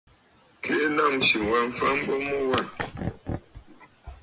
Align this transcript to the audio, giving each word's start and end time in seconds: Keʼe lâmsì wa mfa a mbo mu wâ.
Keʼe 0.63 0.85
lâmsì 0.95 1.37
wa 1.49 1.59
mfa 1.67 1.85
a 1.93 1.97
mbo 1.99 2.15
mu 2.27 2.37
wâ. 2.49 2.59